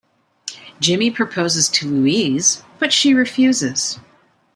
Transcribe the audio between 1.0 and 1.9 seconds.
proposes to